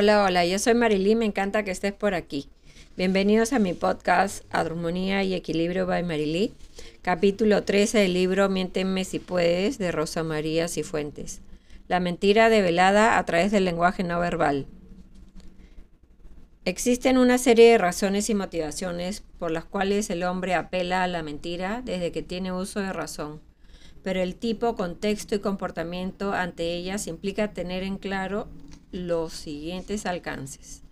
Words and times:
Hola, 0.00 0.22
hola, 0.22 0.46
yo 0.46 0.60
soy 0.60 0.74
Marilí, 0.74 1.16
me 1.16 1.24
encanta 1.24 1.64
que 1.64 1.72
estés 1.72 1.92
por 1.92 2.14
aquí. 2.14 2.48
Bienvenidos 2.96 3.52
a 3.52 3.58
mi 3.58 3.72
podcast 3.72 4.44
Armonía 4.48 5.24
y 5.24 5.34
Equilibrio 5.34 5.86
by 5.86 6.04
Marilí, 6.04 6.54
capítulo 7.02 7.64
13 7.64 7.98
del 7.98 8.14
libro 8.14 8.48
Miénteme 8.48 9.04
si 9.04 9.18
puedes 9.18 9.76
de 9.76 9.90
Rosa 9.90 10.22
María 10.22 10.68
Cifuentes. 10.68 11.40
La 11.88 11.98
mentira 11.98 12.48
develada 12.48 13.18
a 13.18 13.24
través 13.24 13.50
del 13.50 13.64
lenguaje 13.64 14.04
no 14.04 14.20
verbal. 14.20 14.66
Existen 16.64 17.18
una 17.18 17.36
serie 17.36 17.72
de 17.72 17.78
razones 17.78 18.30
y 18.30 18.36
motivaciones 18.36 19.24
por 19.40 19.50
las 19.50 19.64
cuales 19.64 20.10
el 20.10 20.22
hombre 20.22 20.54
apela 20.54 21.02
a 21.02 21.08
la 21.08 21.24
mentira 21.24 21.82
desde 21.84 22.12
que 22.12 22.22
tiene 22.22 22.52
uso 22.52 22.78
de 22.78 22.92
razón, 22.92 23.40
pero 24.04 24.22
el 24.22 24.36
tipo, 24.36 24.76
contexto 24.76 25.34
y 25.34 25.40
comportamiento 25.40 26.34
ante 26.34 26.72
ellas 26.76 27.08
implica 27.08 27.52
tener 27.52 27.82
en 27.82 27.98
claro 27.98 28.46
los 28.92 29.32
siguientes 29.32 30.06
alcances. 30.06 30.82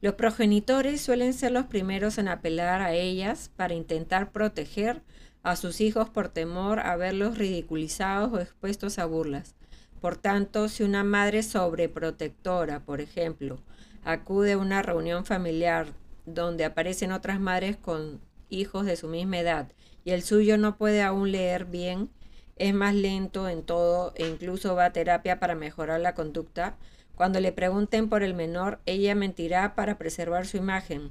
Los 0.00 0.14
progenitores 0.14 1.00
suelen 1.00 1.34
ser 1.34 1.52
los 1.52 1.66
primeros 1.66 2.18
en 2.18 2.28
apelar 2.28 2.80
a 2.80 2.92
ellas 2.92 3.50
para 3.56 3.74
intentar 3.74 4.30
proteger 4.30 5.02
a 5.42 5.56
sus 5.56 5.80
hijos 5.80 6.08
por 6.08 6.28
temor 6.28 6.78
a 6.80 6.96
verlos 6.96 7.38
ridiculizados 7.38 8.32
o 8.32 8.40
expuestos 8.40 8.98
a 8.98 9.06
burlas. 9.06 9.54
Por 10.00 10.16
tanto, 10.16 10.68
si 10.68 10.84
una 10.84 11.02
madre 11.02 11.42
sobreprotectora, 11.42 12.80
por 12.80 13.00
ejemplo, 13.00 13.58
acude 14.04 14.52
a 14.52 14.58
una 14.58 14.82
reunión 14.82 15.24
familiar 15.24 15.88
donde 16.26 16.64
aparecen 16.64 17.10
otras 17.10 17.40
madres 17.40 17.76
con 17.76 18.20
hijos 18.50 18.86
de 18.86 18.96
su 18.96 19.08
misma 19.08 19.38
edad 19.38 19.72
y 20.04 20.12
el 20.12 20.22
suyo 20.22 20.58
no 20.58 20.76
puede 20.76 21.02
aún 21.02 21.32
leer 21.32 21.64
bien, 21.64 22.10
es 22.56 22.74
más 22.74 22.94
lento 22.94 23.48
en 23.48 23.62
todo 23.62 24.12
e 24.16 24.28
incluso 24.28 24.74
va 24.74 24.86
a 24.86 24.92
terapia 24.92 25.40
para 25.40 25.54
mejorar 25.54 26.00
la 26.00 26.14
conducta, 26.14 26.76
cuando 27.18 27.40
le 27.40 27.50
pregunten 27.50 28.08
por 28.08 28.22
el 28.22 28.32
menor, 28.32 28.78
ella 28.86 29.16
mentirá 29.16 29.74
para 29.74 29.98
preservar 29.98 30.46
su 30.46 30.56
imagen, 30.56 31.10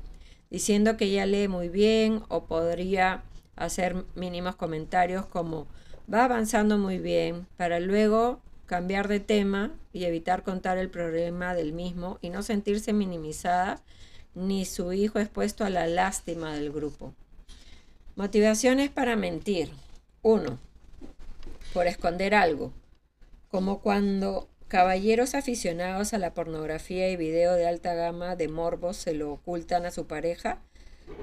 diciendo 0.50 0.96
que 0.96 1.04
ella 1.04 1.26
lee 1.26 1.50
muy 1.50 1.68
bien 1.68 2.24
o 2.30 2.46
podría 2.46 3.24
hacer 3.58 4.06
mínimos 4.16 4.56
comentarios 4.56 5.26
como 5.26 5.68
va 6.12 6.24
avanzando 6.24 6.78
muy 6.78 6.98
bien, 6.98 7.46
para 7.58 7.82
luego 7.82 8.40
cambiar 8.68 9.10
de 9.10 9.20
tema 9.20 9.74
y 9.92 10.06
evitar 10.06 10.44
contar 10.44 10.78
el 10.78 10.90
problema 10.90 11.54
del 11.54 11.74
mismo 11.74 12.20
y 12.22 12.30
no 12.30 12.42
sentirse 12.42 12.94
minimizada 12.94 13.82
ni 14.34 14.64
su 14.64 14.94
hijo 14.94 15.20
expuesto 15.20 15.66
a 15.66 15.70
la 15.70 15.88
lástima 15.88 16.54
del 16.54 16.72
grupo. 16.72 17.14
Motivaciones 18.16 18.90
para 18.90 19.18
mentir. 19.18 19.72
1. 20.22 20.58
Por 21.74 21.86
esconder 21.86 22.34
algo, 22.34 22.72
como 23.50 23.82
cuando 23.82 24.48
Caballeros 24.68 25.34
aficionados 25.34 26.14
a 26.14 26.18
la 26.18 26.34
pornografía 26.34 27.10
y 27.10 27.16
video 27.16 27.54
de 27.54 27.66
alta 27.66 27.94
gama 27.94 28.36
de 28.36 28.50
morbos 28.50 28.98
se 28.98 29.14
lo 29.14 29.32
ocultan 29.32 29.86
a 29.86 29.92
su 29.92 30.08
pareja, 30.08 30.58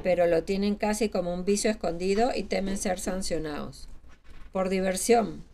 pero 0.02 0.26
lo 0.26 0.44
tienen 0.44 0.76
casi 0.76 1.10
como 1.10 1.34
un 1.34 1.44
vicio 1.44 1.70
escondido 1.70 2.30
y 2.34 2.44
temen 2.44 2.78
ser 2.78 2.98
sancionados. 2.98 3.86
Por 4.50 4.70
diversión, 4.70 5.44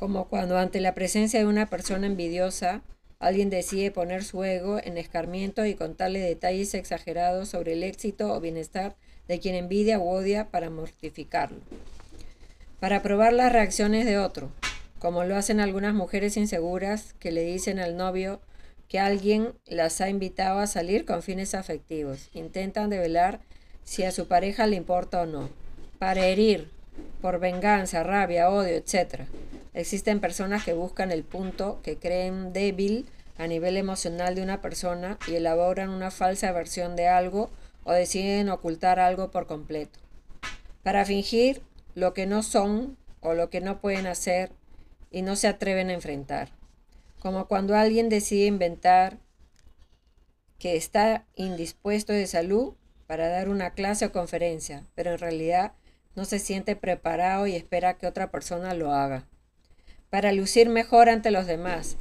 como 0.00 0.26
cuando 0.26 0.58
ante 0.58 0.80
la 0.80 0.94
presencia 0.94 1.38
de 1.38 1.46
una 1.46 1.70
persona 1.70 2.08
envidiosa, 2.08 2.82
alguien 3.20 3.50
decide 3.50 3.92
poner 3.92 4.24
su 4.24 4.42
ego 4.42 4.80
en 4.82 4.98
escarmiento 4.98 5.64
y 5.64 5.76
contarle 5.76 6.18
detalles 6.18 6.74
exagerados 6.74 7.48
sobre 7.50 7.74
el 7.74 7.84
éxito 7.84 8.32
o 8.32 8.40
bienestar 8.40 8.96
de 9.28 9.38
quien 9.38 9.54
envidia 9.54 10.00
o 10.00 10.10
odia 10.10 10.48
para 10.50 10.70
mortificarlo. 10.70 11.60
Para 12.80 13.00
probar 13.00 13.32
las 13.32 13.52
reacciones 13.52 14.06
de 14.06 14.18
otro, 14.18 14.50
como 15.02 15.24
lo 15.24 15.34
hacen 15.34 15.58
algunas 15.58 15.94
mujeres 15.94 16.36
inseguras 16.36 17.14
que 17.18 17.32
le 17.32 17.42
dicen 17.42 17.80
al 17.80 17.96
novio 17.96 18.40
que 18.86 19.00
alguien 19.00 19.52
las 19.66 20.00
ha 20.00 20.08
invitado 20.08 20.60
a 20.60 20.68
salir 20.68 21.04
con 21.04 21.24
fines 21.24 21.56
afectivos. 21.56 22.30
Intentan 22.34 22.88
develar 22.88 23.40
si 23.82 24.04
a 24.04 24.12
su 24.12 24.28
pareja 24.28 24.68
le 24.68 24.76
importa 24.76 25.22
o 25.22 25.26
no. 25.26 25.48
Para 25.98 26.26
herir, 26.26 26.70
por 27.20 27.40
venganza, 27.40 28.04
rabia, 28.04 28.48
odio, 28.48 28.76
etc. 28.76 29.22
Existen 29.74 30.20
personas 30.20 30.64
que 30.64 30.72
buscan 30.72 31.10
el 31.10 31.24
punto 31.24 31.80
que 31.82 31.96
creen 31.96 32.52
débil 32.52 33.06
a 33.38 33.48
nivel 33.48 33.78
emocional 33.78 34.36
de 34.36 34.44
una 34.44 34.60
persona 34.60 35.18
y 35.26 35.34
elaboran 35.34 35.90
una 35.90 36.12
falsa 36.12 36.52
versión 36.52 36.94
de 36.94 37.08
algo 37.08 37.50
o 37.82 37.90
deciden 37.90 38.50
ocultar 38.50 39.00
algo 39.00 39.32
por 39.32 39.48
completo. 39.48 39.98
Para 40.84 41.04
fingir 41.04 41.60
lo 41.96 42.14
que 42.14 42.26
no 42.26 42.44
son 42.44 42.96
o 43.20 43.34
lo 43.34 43.50
que 43.50 43.60
no 43.60 43.80
pueden 43.80 44.06
hacer 44.06 44.52
y 45.12 45.22
no 45.22 45.36
se 45.36 45.46
atreven 45.46 45.90
a 45.90 45.94
enfrentar. 45.94 46.50
Como 47.20 47.46
cuando 47.46 47.76
alguien 47.76 48.08
decide 48.08 48.46
inventar 48.46 49.18
que 50.58 50.76
está 50.76 51.26
indispuesto 51.36 52.12
de 52.12 52.26
salud 52.26 52.74
para 53.06 53.28
dar 53.28 53.48
una 53.48 53.74
clase 53.74 54.06
o 54.06 54.12
conferencia, 54.12 54.86
pero 54.94 55.12
en 55.12 55.18
realidad 55.18 55.72
no 56.16 56.24
se 56.24 56.38
siente 56.38 56.76
preparado 56.76 57.46
y 57.46 57.54
espera 57.54 57.94
que 57.94 58.06
otra 58.06 58.30
persona 58.30 58.74
lo 58.74 58.92
haga. 58.92 59.26
Para 60.10 60.32
lucir 60.32 60.68
mejor 60.68 61.08
ante 61.08 61.30
los 61.30 61.46
demás, 61.46 61.96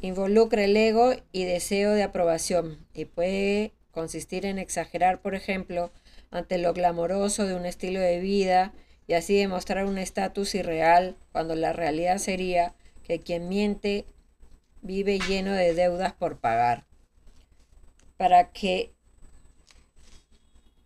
involucra 0.00 0.64
el 0.64 0.76
ego 0.76 1.12
y 1.32 1.44
deseo 1.44 1.92
de 1.92 2.02
aprobación 2.02 2.78
y 2.92 3.06
puede 3.06 3.72
consistir 3.90 4.44
en 4.46 4.58
exagerar, 4.58 5.20
por 5.20 5.34
ejemplo, 5.34 5.92
ante 6.30 6.58
lo 6.58 6.72
glamoroso 6.72 7.46
de 7.46 7.54
un 7.54 7.66
estilo 7.66 8.00
de 8.00 8.20
vida 8.20 8.72
y 9.06 9.14
así 9.14 9.36
demostrar 9.36 9.86
un 9.86 9.98
estatus 9.98 10.54
irreal 10.54 11.16
cuando 11.32 11.54
la 11.54 11.72
realidad 11.72 12.18
sería 12.18 12.74
que 13.04 13.20
quien 13.20 13.48
miente 13.48 14.06
vive 14.82 15.18
lleno 15.18 15.52
de 15.52 15.74
deudas 15.74 16.12
por 16.12 16.38
pagar. 16.38 16.84
Para 18.16 18.50
que 18.50 18.92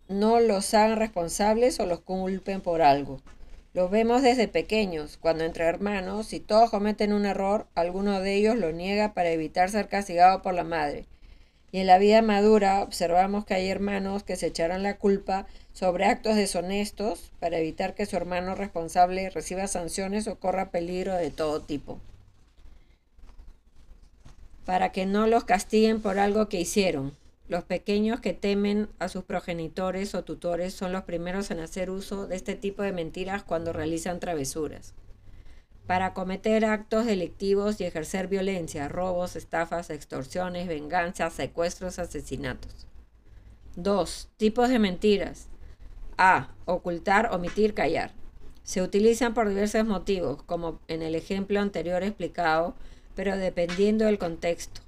no 0.08 0.40
los 0.40 0.74
hagan 0.74 0.98
responsables 0.98 1.78
o 1.80 1.86
los 1.86 2.00
culpen 2.00 2.60
por 2.60 2.82
algo. 2.82 3.20
Lo 3.72 3.88
vemos 3.88 4.22
desde 4.22 4.48
pequeños, 4.48 5.16
cuando 5.16 5.44
entre 5.44 5.64
hermanos, 5.64 6.26
si 6.26 6.40
todos 6.40 6.70
cometen 6.70 7.12
un 7.12 7.24
error, 7.24 7.68
alguno 7.76 8.20
de 8.20 8.34
ellos 8.34 8.56
lo 8.56 8.72
niega 8.72 9.14
para 9.14 9.30
evitar 9.30 9.70
ser 9.70 9.88
castigado 9.88 10.42
por 10.42 10.54
la 10.54 10.64
madre. 10.64 11.06
Y 11.72 11.78
en 11.78 11.86
la 11.86 11.98
vida 11.98 12.20
madura 12.20 12.82
observamos 12.82 13.44
que 13.44 13.54
hay 13.54 13.68
hermanos 13.68 14.24
que 14.24 14.36
se 14.36 14.48
echarán 14.48 14.82
la 14.82 14.96
culpa 14.96 15.46
sobre 15.72 16.04
actos 16.04 16.34
deshonestos 16.34 17.30
para 17.38 17.58
evitar 17.58 17.94
que 17.94 18.06
su 18.06 18.16
hermano 18.16 18.54
responsable 18.54 19.30
reciba 19.30 19.66
sanciones 19.66 20.26
o 20.26 20.38
corra 20.38 20.70
peligro 20.70 21.14
de 21.14 21.30
todo 21.30 21.60
tipo. 21.60 22.00
Para 24.64 24.90
que 24.90 25.06
no 25.06 25.26
los 25.26 25.44
castiguen 25.44 26.02
por 26.02 26.18
algo 26.18 26.48
que 26.48 26.60
hicieron. 26.60 27.16
Los 27.48 27.64
pequeños 27.64 28.20
que 28.20 28.32
temen 28.32 28.88
a 29.00 29.08
sus 29.08 29.24
progenitores 29.24 30.14
o 30.14 30.22
tutores 30.22 30.72
son 30.72 30.92
los 30.92 31.02
primeros 31.04 31.50
en 31.50 31.60
hacer 31.60 31.90
uso 31.90 32.26
de 32.26 32.36
este 32.36 32.54
tipo 32.54 32.82
de 32.82 32.92
mentiras 32.92 33.42
cuando 33.42 33.72
realizan 33.72 34.20
travesuras. 34.20 34.94
Para 35.90 36.14
cometer 36.14 36.64
actos 36.66 37.04
delictivos 37.04 37.80
y 37.80 37.84
ejercer 37.84 38.28
violencia, 38.28 38.86
robos, 38.86 39.34
estafas, 39.34 39.90
extorsiones, 39.90 40.68
venganzas, 40.68 41.32
secuestros, 41.32 41.98
asesinatos. 41.98 42.86
2. 43.74 44.28
Tipos 44.36 44.68
de 44.68 44.78
mentiras. 44.78 45.48
A. 46.16 46.50
Ocultar, 46.64 47.34
omitir, 47.34 47.74
callar. 47.74 48.12
Se 48.62 48.82
utilizan 48.82 49.34
por 49.34 49.48
diversos 49.48 49.84
motivos, 49.84 50.40
como 50.44 50.78
en 50.86 51.02
el 51.02 51.16
ejemplo 51.16 51.58
anterior 51.58 52.04
explicado, 52.04 52.76
pero 53.16 53.36
dependiendo 53.36 54.04
del 54.04 54.18
contexto. 54.18 54.82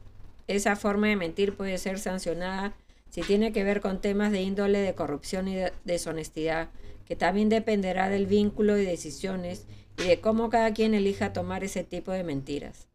Esa 0.46 0.76
forma 0.76 1.08
de 1.08 1.16
mentir 1.16 1.56
puede 1.56 1.78
ser 1.78 1.98
sancionada 1.98 2.74
si 3.10 3.22
tiene 3.22 3.52
que 3.52 3.64
ver 3.64 3.80
con 3.80 4.00
temas 4.00 4.30
de 4.30 4.42
índole 4.42 4.78
de 4.78 4.94
corrupción 4.94 5.48
y 5.48 5.56
de 5.56 5.72
deshonestidad, 5.84 6.68
que 7.06 7.16
también 7.16 7.48
dependerá 7.48 8.08
del 8.08 8.26
vínculo 8.26 8.78
y 8.78 8.84
decisiones 8.84 9.66
y 9.98 10.04
de 10.04 10.20
cómo 10.20 10.50
cada 10.50 10.72
quien 10.72 10.94
elija 10.94 11.32
tomar 11.32 11.64
ese 11.64 11.84
tipo 11.84 12.12
de 12.12 12.24
mentiras. 12.24 12.88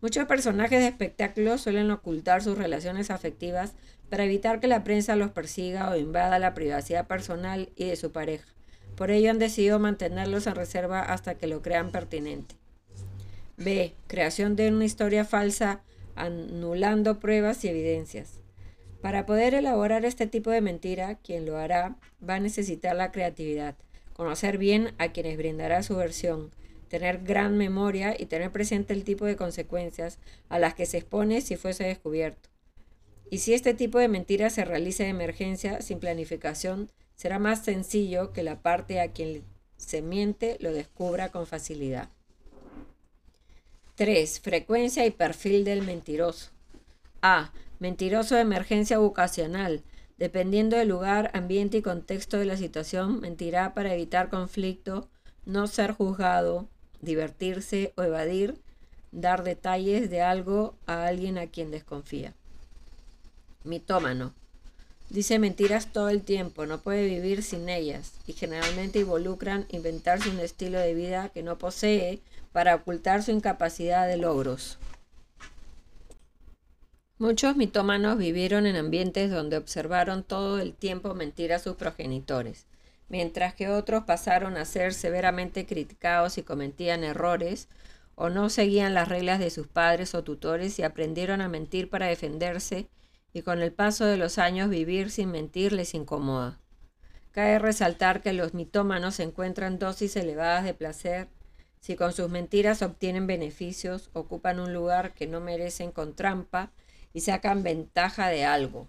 Muchos 0.00 0.26
personajes 0.26 0.80
de 0.80 0.88
espectáculos 0.88 1.62
suelen 1.62 1.90
ocultar 1.90 2.42
sus 2.42 2.58
relaciones 2.58 3.10
afectivas 3.10 3.72
para 4.10 4.24
evitar 4.24 4.60
que 4.60 4.66
la 4.66 4.84
prensa 4.84 5.16
los 5.16 5.30
persiga 5.30 5.90
o 5.90 5.96
invada 5.96 6.38
la 6.38 6.52
privacidad 6.52 7.06
personal 7.06 7.70
y 7.74 7.86
de 7.86 7.96
su 7.96 8.12
pareja. 8.12 8.44
Por 8.96 9.10
ello 9.10 9.30
han 9.30 9.38
decidido 9.38 9.78
mantenerlos 9.78 10.46
en 10.46 10.54
reserva 10.54 11.00
hasta 11.00 11.36
que 11.36 11.46
lo 11.46 11.62
crean 11.62 11.90
pertinente. 11.90 12.54
B. 13.56 13.94
Creación 14.06 14.56
de 14.56 14.68
una 14.68 14.84
historia 14.84 15.24
falsa 15.24 15.82
anulando 16.16 17.18
pruebas 17.18 17.64
y 17.64 17.68
evidencias. 17.68 18.40
Para 19.00 19.26
poder 19.26 19.54
elaborar 19.54 20.04
este 20.04 20.26
tipo 20.26 20.50
de 20.50 20.60
mentira, 20.60 21.16
quien 21.16 21.44
lo 21.44 21.56
hará 21.56 21.96
va 22.26 22.36
a 22.36 22.40
necesitar 22.40 22.96
la 22.96 23.12
creatividad, 23.12 23.76
conocer 24.14 24.56
bien 24.56 24.94
a 24.98 25.12
quienes 25.12 25.36
brindará 25.36 25.82
su 25.82 25.96
versión, 25.96 26.50
tener 26.88 27.18
gran 27.24 27.58
memoria 27.58 28.16
y 28.18 28.26
tener 28.26 28.50
presente 28.50 28.94
el 28.94 29.04
tipo 29.04 29.26
de 29.26 29.36
consecuencias 29.36 30.18
a 30.48 30.58
las 30.58 30.74
que 30.74 30.86
se 30.86 30.98
expone 30.98 31.42
si 31.42 31.56
fuese 31.56 31.84
descubierto. 31.84 32.48
Y 33.30 33.38
si 33.38 33.52
este 33.52 33.74
tipo 33.74 33.98
de 33.98 34.08
mentira 34.08 34.48
se 34.48 34.64
realiza 34.64 35.02
de 35.02 35.10
emergencia, 35.10 35.82
sin 35.82 35.98
planificación, 35.98 36.90
será 37.16 37.38
más 37.38 37.64
sencillo 37.64 38.32
que 38.32 38.42
la 38.42 38.62
parte 38.62 39.00
a 39.00 39.12
quien 39.12 39.42
se 39.76 40.02
miente 40.02 40.56
lo 40.60 40.72
descubra 40.72 41.30
con 41.30 41.46
facilidad. 41.46 42.08
3. 43.96 44.40
Frecuencia 44.40 45.06
y 45.06 45.10
perfil 45.10 45.64
del 45.64 45.82
mentiroso. 45.82 46.50
A. 47.22 47.52
Mentiroso 47.78 48.34
de 48.34 48.42
emergencia 48.42 48.98
vocacional. 48.98 49.82
Dependiendo 50.24 50.78
del 50.78 50.88
lugar, 50.88 51.30
ambiente 51.34 51.76
y 51.76 51.82
contexto 51.82 52.38
de 52.38 52.46
la 52.46 52.56
situación, 52.56 53.20
mentirá 53.20 53.74
para 53.74 53.92
evitar 53.92 54.30
conflicto, 54.30 55.06
no 55.44 55.66
ser 55.66 55.92
juzgado, 55.92 56.66
divertirse 57.02 57.92
o 57.98 58.04
evadir, 58.04 58.56
dar 59.12 59.44
detalles 59.44 60.08
de 60.08 60.22
algo 60.22 60.76
a 60.86 61.04
alguien 61.04 61.36
a 61.36 61.48
quien 61.48 61.70
desconfía. 61.70 62.32
Mitómano. 63.64 64.32
Dice 65.10 65.38
mentiras 65.38 65.92
todo 65.92 66.08
el 66.08 66.22
tiempo, 66.22 66.64
no 66.64 66.78
puede 66.78 67.04
vivir 67.04 67.42
sin 67.42 67.68
ellas 67.68 68.14
y 68.26 68.32
generalmente 68.32 69.00
involucran 69.00 69.66
inventarse 69.68 70.30
un 70.30 70.40
estilo 70.40 70.78
de 70.78 70.94
vida 70.94 71.28
que 71.34 71.42
no 71.42 71.58
posee 71.58 72.20
para 72.50 72.76
ocultar 72.76 73.22
su 73.22 73.30
incapacidad 73.30 74.08
de 74.08 74.16
logros. 74.16 74.78
Muchos 77.24 77.56
mitómanos 77.56 78.18
vivieron 78.18 78.66
en 78.66 78.76
ambientes 78.76 79.30
donde 79.30 79.56
observaron 79.56 80.24
todo 80.24 80.60
el 80.60 80.74
tiempo 80.74 81.14
mentir 81.14 81.54
a 81.54 81.58
sus 81.58 81.74
progenitores, 81.74 82.66
mientras 83.08 83.54
que 83.54 83.70
otros 83.70 84.04
pasaron 84.04 84.58
a 84.58 84.66
ser 84.66 84.92
severamente 84.92 85.64
criticados 85.64 86.36
y 86.36 86.42
cometían 86.42 87.02
errores 87.02 87.70
o 88.14 88.28
no 88.28 88.50
seguían 88.50 88.92
las 88.92 89.08
reglas 89.08 89.38
de 89.38 89.48
sus 89.48 89.66
padres 89.66 90.14
o 90.14 90.22
tutores 90.22 90.78
y 90.78 90.82
aprendieron 90.82 91.40
a 91.40 91.48
mentir 91.48 91.88
para 91.88 92.08
defenderse 92.08 92.88
y 93.32 93.40
con 93.40 93.62
el 93.62 93.72
paso 93.72 94.04
de 94.04 94.18
los 94.18 94.36
años 94.36 94.68
vivir 94.68 95.10
sin 95.10 95.30
mentir 95.30 95.72
les 95.72 95.94
incomoda. 95.94 96.60
Cabe 97.32 97.58
resaltar 97.58 98.20
que 98.20 98.34
los 98.34 98.52
mitómanos 98.52 99.18
encuentran 99.18 99.78
dosis 99.78 100.14
elevadas 100.16 100.64
de 100.64 100.74
placer 100.74 101.28
si 101.80 101.96
con 101.96 102.12
sus 102.12 102.30
mentiras 102.30 102.80
obtienen 102.80 103.26
beneficios, 103.26 104.08
ocupan 104.12 104.60
un 104.60 104.74
lugar 104.74 105.12
que 105.12 105.26
no 105.26 105.40
merecen 105.40 105.90
con 105.90 106.14
trampa 106.14 106.70
y 107.14 107.20
sacan 107.20 107.62
ventaja 107.62 108.28
de 108.28 108.44
algo. 108.44 108.86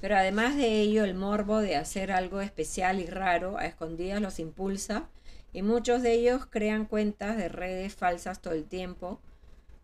Pero 0.00 0.16
además 0.16 0.56
de 0.56 0.80
ello, 0.80 1.04
el 1.04 1.14
morbo 1.14 1.58
de 1.58 1.76
hacer 1.76 2.12
algo 2.12 2.40
especial 2.40 3.00
y 3.00 3.06
raro 3.06 3.58
a 3.58 3.66
escondidas 3.66 4.22
los 4.22 4.38
impulsa 4.38 5.08
y 5.52 5.62
muchos 5.62 6.02
de 6.02 6.12
ellos 6.12 6.46
crean 6.46 6.86
cuentas 6.86 7.36
de 7.36 7.48
redes 7.48 7.94
falsas 7.94 8.40
todo 8.40 8.54
el 8.54 8.64
tiempo, 8.64 9.20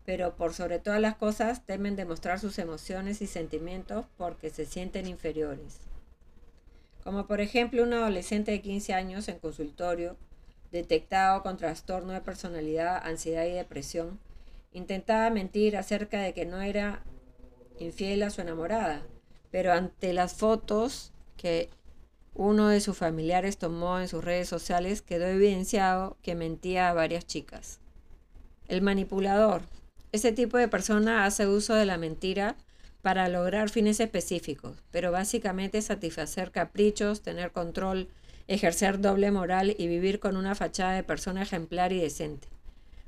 pero 0.05 0.35
por 0.35 0.53
sobre 0.53 0.79
todas 0.79 1.01
las 1.01 1.15
cosas 1.15 1.65
temen 1.65 1.95
demostrar 1.95 2.39
sus 2.39 2.59
emociones 2.59 3.21
y 3.21 3.27
sentimientos 3.27 4.05
porque 4.17 4.49
se 4.49 4.65
sienten 4.65 5.07
inferiores. 5.07 5.79
Como 7.03 7.27
por 7.27 7.41
ejemplo 7.41 7.83
un 7.83 7.93
adolescente 7.93 8.51
de 8.51 8.61
15 8.61 8.93
años 8.93 9.27
en 9.27 9.39
consultorio, 9.39 10.15
detectado 10.71 11.43
con 11.43 11.57
trastorno 11.57 12.13
de 12.13 12.21
personalidad, 12.21 13.01
ansiedad 13.05 13.45
y 13.45 13.51
depresión, 13.51 14.19
intentaba 14.71 15.29
mentir 15.29 15.75
acerca 15.75 16.21
de 16.21 16.33
que 16.33 16.45
no 16.45 16.61
era 16.61 17.03
infiel 17.79 18.23
a 18.23 18.29
su 18.29 18.41
enamorada, 18.41 19.03
pero 19.51 19.73
ante 19.73 20.13
las 20.13 20.33
fotos 20.33 21.11
que 21.37 21.69
uno 22.33 22.69
de 22.69 22.81
sus 22.81 22.97
familiares 22.97 23.57
tomó 23.57 23.99
en 23.99 24.07
sus 24.07 24.23
redes 24.23 24.49
sociales 24.49 25.01
quedó 25.01 25.25
evidenciado 25.27 26.17
que 26.21 26.35
mentía 26.35 26.89
a 26.89 26.93
varias 26.93 27.27
chicas. 27.27 27.79
El 28.67 28.81
manipulador. 28.81 29.61
Ese 30.11 30.31
tipo 30.31 30.57
de 30.57 30.67
persona 30.67 31.25
hace 31.25 31.47
uso 31.47 31.75
de 31.75 31.85
la 31.85 31.97
mentira 31.97 32.55
para 33.01 33.27
lograr 33.27 33.69
fines 33.69 33.99
específicos, 33.99 34.81
pero 34.89 35.11
básicamente 35.11 35.81
satisfacer 35.81 36.51
caprichos, 36.51 37.21
tener 37.21 37.51
control, 37.51 38.07
ejercer 38.47 38.99
doble 38.99 39.29
moral 39.29 39.75
y 39.77 39.87
vivir 39.87 40.19
con 40.19 40.37
una 40.37 40.55
fachada 40.55 40.93
de 40.93 41.03
persona 41.03 41.43
ejemplar 41.43 41.91
y 41.91 41.99
decente. 41.99 42.47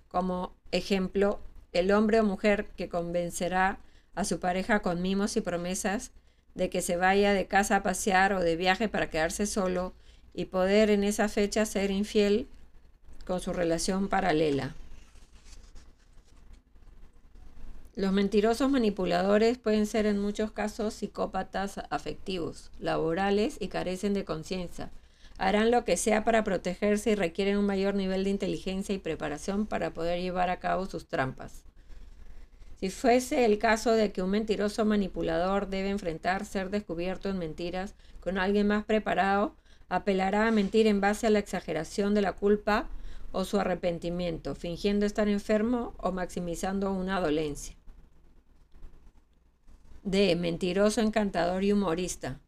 Como 0.08 0.54
ejemplo, 0.72 1.40
el 1.72 1.92
hombre 1.92 2.20
o 2.20 2.24
mujer 2.24 2.68
que 2.76 2.90
convencerá 2.90 3.80
a 4.16 4.24
su 4.24 4.40
pareja 4.40 4.82
con 4.82 5.02
mimos 5.02 5.38
y 5.38 5.42
promesas 5.42 6.12
de 6.56 6.70
que 6.70 6.82
se 6.82 6.96
vaya 6.96 7.34
de 7.34 7.48
casa 7.48 7.78
a 7.78 7.84
pasear 7.84 8.34
o 8.34 8.40
de 8.40 8.56
viaje 8.56 8.88
para 8.88 9.10
quedarse 9.10 9.46
solo 9.46 9.94
y 10.34 10.46
poder 10.46 10.90
en 10.90 11.04
esa 11.04 11.30
fecha 11.30 11.66
ser 11.66 11.92
infiel 11.92 12.48
con 13.26 13.42
su 13.42 13.54
relación 13.54 14.08
paralela. 14.08 14.74
Los 17.96 18.12
mentirosos 18.12 18.70
manipuladores 18.70 19.58
pueden 19.58 19.86
ser 19.86 20.06
en 20.06 20.20
muchos 20.20 20.52
casos 20.52 20.94
psicópatas 20.94 21.80
afectivos, 21.90 22.70
laborales 22.80 23.56
y 23.60 23.70
carecen 23.70 24.14
de 24.14 24.26
conciencia. 24.26 24.92
Harán 25.38 25.72
lo 25.72 25.86
que 25.86 25.96
sea 25.96 26.26
para 26.26 26.44
protegerse 26.44 27.12
y 27.12 27.16
requieren 27.16 27.58
un 27.58 27.66
mayor 27.66 27.96
nivel 27.96 28.26
de 28.26 28.32
inteligencia 28.32 28.94
y 28.94 29.00
preparación 29.00 29.66
para 29.66 29.94
poder 29.94 30.20
llevar 30.20 30.50
a 30.50 30.60
cabo 30.60 30.86
sus 30.88 31.08
trampas. 31.08 31.64
Si 32.86 32.92
fuese 32.92 33.46
el 33.46 33.58
caso 33.58 33.94
de 33.94 34.12
que 34.12 34.22
un 34.22 34.30
mentiroso 34.30 34.86
manipulador 34.86 35.70
debe 35.70 35.90
enfrentar 35.90 36.46
ser 36.46 36.70
descubierto 36.70 37.30
en 37.30 37.40
mentiras 37.40 37.96
con 38.20 38.38
alguien 38.38 38.68
más 38.68 38.86
preparado, 38.86 39.56
apelará 39.90 40.48
a 40.48 40.52
mentir 40.52 40.86
en 40.86 41.02
base 41.02 41.26
a 41.26 41.32
la 41.32 41.40
exageración 41.40 42.14
de 42.14 42.22
la 42.22 42.34
culpa 42.34 42.88
o 43.32 43.44
su 43.44 43.60
arrepentimiento, 43.60 44.54
fingiendo 44.54 45.08
estar 45.08 45.28
enfermo 45.28 45.96
o 45.98 46.12
maximizando 46.12 46.92
una 46.92 47.20
dolencia. 47.20 47.76
D. 50.04 50.36
Mentiroso, 50.36 51.02
encantador 51.02 51.64
y 51.64 51.72
humorista. 51.72 52.40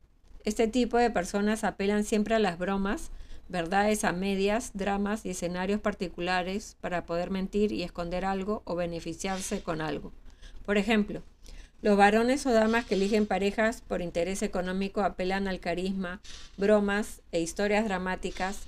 Este 0.46 0.68
tipo 0.68 1.00
de 1.00 1.10
personas 1.10 1.64
apelan 1.64 2.04
siempre 2.04 2.36
a 2.36 2.40
las 2.40 2.60
bromas, 2.60 3.10
verdades 3.50 4.04
a 4.04 4.12
medias, 4.12 4.70
dramas 4.76 5.26
y 5.26 5.32
escenarios 5.32 5.82
particulares 5.82 6.78
para 6.80 7.08
poder 7.08 7.32
mentir 7.32 7.72
y 7.72 7.82
esconder 7.82 8.24
algo 8.24 8.62
o 8.66 8.76
beneficiarse 8.76 9.64
con 9.64 9.82
algo. 9.82 10.14
Por 10.68 10.78
ejemplo, 10.78 11.24
los 11.82 11.96
varones 11.96 12.46
o 12.46 12.52
damas 12.52 12.84
que 12.84 12.96
eligen 12.96 13.26
parejas 13.26 13.80
por 13.80 14.02
interés 14.02 14.42
económico 14.42 15.00
apelan 15.00 15.48
al 15.48 15.62
carisma, 15.62 16.20
bromas 16.58 17.22
e 17.32 17.40
historias 17.40 17.86
dramáticas 17.86 18.64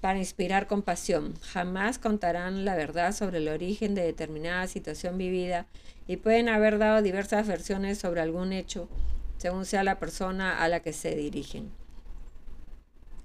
para 0.00 0.18
inspirar 0.18 0.66
compasión. 0.66 1.34
Jamás 1.42 1.98
contarán 1.98 2.64
la 2.64 2.74
verdad 2.74 3.14
sobre 3.14 3.36
el 3.36 3.48
origen 3.48 3.94
de 3.94 4.00
determinada 4.00 4.66
situación 4.66 5.18
vivida 5.18 5.66
y 6.08 6.16
pueden 6.16 6.48
haber 6.48 6.78
dado 6.78 7.02
diversas 7.02 7.46
versiones 7.46 7.98
sobre 7.98 8.22
algún 8.22 8.54
hecho, 8.54 8.88
según 9.36 9.66
sea 9.66 9.84
la 9.84 9.98
persona 9.98 10.64
a 10.64 10.68
la 10.68 10.80
que 10.80 10.94
se 10.94 11.14
dirigen. 11.16 11.70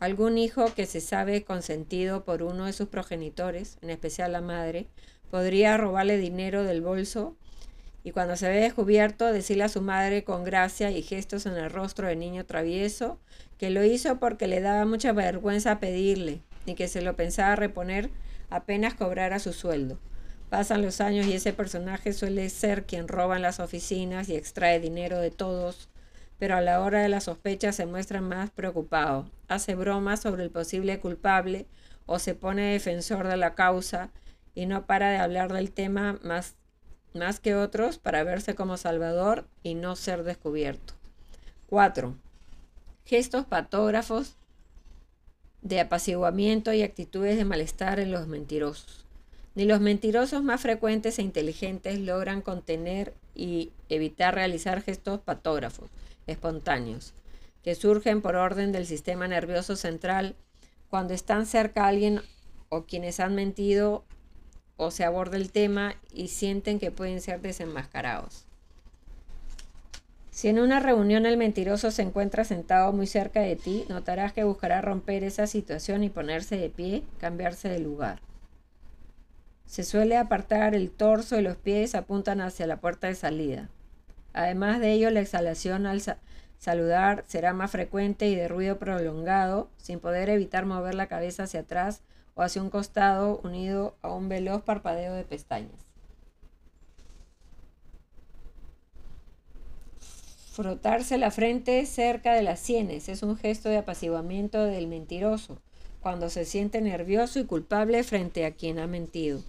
Algún 0.01 0.37
hijo 0.37 0.73
que 0.75 0.85
se 0.85 0.99
sabe 0.99 1.45
consentido 1.45 2.25
por 2.25 2.43
uno 2.43 2.65
de 2.65 2.73
sus 2.73 2.89
progenitores, 2.89 3.77
en 3.81 3.89
especial 3.89 4.33
la 4.33 4.41
madre, 4.41 4.87
podría 5.31 5.77
robarle 5.77 6.17
dinero 6.17 6.65
del 6.65 6.81
bolso 6.81 7.37
y 8.05 8.11
cuando 8.11 8.37
se 8.37 8.47
ve 8.47 8.57
descubierto 8.57 9.33
decirle 9.33 9.63
a 9.63 9.69
su 9.69 9.81
madre 9.81 10.23
con 10.23 10.43
gracia 10.43 10.91
y 10.91 11.01
gestos 11.01 11.47
en 11.47 11.53
el 11.57 11.71
rostro 11.71 12.07
del 12.07 12.19
niño 12.19 12.45
travieso 12.45 13.19
que 13.57 13.71
lo 13.71 13.83
hizo 13.83 14.19
porque 14.19 14.45
le 14.45 14.61
daba 14.61 14.85
mucha 14.85 15.11
vergüenza 15.11 15.79
pedirle 15.79 16.43
y 16.67 16.75
que 16.75 16.87
se 16.87 17.01
lo 17.01 17.15
pensaba 17.15 17.55
reponer 17.55 18.11
apenas 18.51 18.93
cobrara 18.93 19.39
su 19.39 19.53
sueldo. 19.53 19.97
Pasan 20.51 20.83
los 20.83 21.01
años 21.01 21.25
y 21.25 21.33
ese 21.33 21.51
personaje 21.51 22.13
suele 22.13 22.47
ser 22.49 22.85
quien 22.85 23.07
roba 23.07 23.37
en 23.37 23.41
las 23.41 23.59
oficinas 23.59 24.29
y 24.29 24.35
extrae 24.35 24.79
dinero 24.79 25.19
de 25.19 25.31
todos, 25.31 25.89
pero 26.37 26.55
a 26.55 26.61
la 26.61 26.81
hora 26.81 27.01
de 27.01 27.09
la 27.09 27.21
sospecha 27.21 27.71
se 27.71 27.87
muestra 27.87 28.21
más 28.21 28.51
preocupado, 28.51 29.31
hace 29.47 29.73
bromas 29.73 30.21
sobre 30.21 30.43
el 30.43 30.51
posible 30.51 30.99
culpable 30.99 31.65
o 32.05 32.19
se 32.19 32.35
pone 32.35 32.73
defensor 32.73 33.27
de 33.27 33.37
la 33.37 33.55
causa 33.55 34.11
y 34.53 34.67
no 34.67 34.85
para 34.85 35.09
de 35.09 35.17
hablar 35.17 35.51
del 35.51 35.71
tema 35.71 36.19
más, 36.21 36.55
más 37.15 37.39
que 37.39 37.55
otros 37.55 37.97
para 37.97 38.23
verse 38.23 38.55
como 38.55 38.77
salvador 38.77 39.45
y 39.63 39.73
no 39.73 39.95
ser 39.95 40.23
descubierto. 40.23 40.93
4. 41.67 42.15
Gestos 43.05 43.45
patógrafos 43.45 44.35
de 45.61 45.79
apaciguamiento 45.79 46.73
y 46.73 46.83
actitudes 46.83 47.37
de 47.37 47.45
malestar 47.45 47.99
en 47.99 48.11
los 48.11 48.27
mentirosos. 48.27 49.05
Ni 49.55 49.65
los 49.65 49.79
mentirosos 49.79 50.43
más 50.43 50.61
frecuentes 50.61 51.17
e 51.17 51.21
inteligentes 51.23 51.99
logran 51.99 52.41
contener 52.41 53.13
y 53.33 53.71
evitar 53.89 54.35
realizar 54.35 54.81
gestos 54.81 55.21
patógrafos 55.21 55.89
espontáneos, 56.27 57.13
que 57.63 57.73
surgen 57.73 58.21
por 58.21 58.35
orden 58.35 58.71
del 58.71 58.85
sistema 58.85 59.27
nervioso 59.27 59.75
central 59.75 60.35
cuando 60.89 61.13
están 61.13 61.45
cerca 61.45 61.85
a 61.85 61.87
alguien 61.87 62.21
o 62.69 62.83
quienes 62.83 63.19
han 63.19 63.33
mentido 63.33 64.03
o 64.77 64.91
se 64.91 65.03
aborda 65.03 65.37
el 65.37 65.51
tema 65.51 65.95
y 66.13 66.27
sienten 66.27 66.79
que 66.79 66.91
pueden 66.91 67.21
ser 67.21 67.41
desenmascarados. 67.41 68.45
Si 70.31 70.49
en 70.49 70.59
una 70.59 70.81
reunión 70.81 71.25
el 71.25 71.37
mentiroso 71.37 71.91
se 71.91 72.01
encuentra 72.01 72.43
sentado 72.43 72.91
muy 72.91 73.07
cerca 73.07 73.39
de 73.39 73.55
ti, 73.55 73.85
notarás 73.87 74.33
que 74.33 74.43
buscará 74.43 74.81
romper 74.81 75.23
esa 75.23 75.47
situación 75.47 76.03
y 76.03 76.09
ponerse 76.09 76.57
de 76.57 76.69
pie, 76.69 77.03
cambiarse 77.19 77.69
de 77.69 77.79
lugar. 77.79 78.19
Se 79.65 79.85
suele 79.85 80.17
apartar 80.17 80.75
el 80.75 80.91
torso 80.91 81.39
y 81.39 81.41
los 81.41 81.55
pies 81.55 81.95
apuntan 81.95 82.41
hacia 82.41 82.67
la 82.67 82.81
puerta 82.81 83.07
de 83.07 83.15
salida. 83.15 83.69
Además 84.33 84.81
de 84.81 84.91
ello, 84.91 85.09
la 85.09 85.21
exhalación 85.21 85.85
al 85.85 86.01
saludar 86.59 87.23
será 87.27 87.53
más 87.53 87.71
frecuente 87.71 88.27
y 88.27 88.35
de 88.35 88.49
ruido 88.49 88.77
prolongado, 88.77 89.69
sin 89.77 90.01
poder 90.01 90.29
evitar 90.29 90.65
mover 90.65 90.95
la 90.95 91.07
cabeza 91.07 91.43
hacia 91.43 91.61
atrás 91.61 92.01
o 92.35 92.41
hacia 92.41 92.61
un 92.61 92.69
costado 92.69 93.39
unido 93.43 93.95
a 94.01 94.13
un 94.13 94.29
veloz 94.29 94.61
parpadeo 94.61 95.13
de 95.13 95.23
pestañas. 95.23 95.85
Frotarse 100.51 101.17
la 101.17 101.31
frente 101.31 101.85
cerca 101.85 102.33
de 102.33 102.41
las 102.41 102.59
sienes 102.59 103.09
es 103.09 103.23
un 103.23 103.35
gesto 103.35 103.67
de 103.67 103.77
apaciguamiento 103.77 104.63
del 104.63 104.87
mentiroso, 104.87 105.59
cuando 105.99 106.29
se 106.29 106.45
siente 106.45 106.79
nervioso 106.79 107.39
y 107.39 107.45
culpable 107.45 108.03
frente 108.03 108.45
a 108.45 108.51
quien 108.51 108.79
ha 108.79 108.87
mentido. 108.87 109.41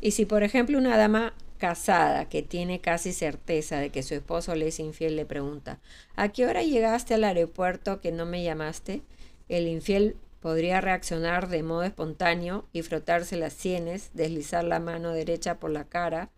Y 0.00 0.10
si, 0.10 0.26
por 0.26 0.42
ejemplo, 0.42 0.76
una 0.76 0.98
dama 0.98 1.32
casada 1.56 2.28
que 2.28 2.42
tiene 2.42 2.80
casi 2.80 3.14
certeza 3.14 3.78
de 3.78 3.88
que 3.88 4.02
su 4.02 4.14
esposo 4.14 4.54
le 4.54 4.68
es 4.68 4.78
infiel 4.78 5.16
le 5.16 5.24
pregunta, 5.24 5.80
¿a 6.16 6.28
qué 6.28 6.46
hora 6.46 6.62
llegaste 6.62 7.14
al 7.14 7.24
aeropuerto 7.24 8.02
que 8.02 8.12
no 8.12 8.26
me 8.26 8.42
llamaste? 8.42 9.00
El 9.48 9.68
infiel 9.68 10.16
podría 10.44 10.82
reaccionar 10.82 11.48
de 11.48 11.62
modo 11.62 11.84
espontáneo 11.84 12.66
y 12.70 12.82
frotarse 12.82 13.38
las 13.38 13.54
sienes, 13.54 14.10
deslizar 14.12 14.62
la 14.62 14.78
mano 14.78 15.12
derecha 15.12 15.58
por 15.58 15.70
la 15.70 15.84
cara, 15.84 16.28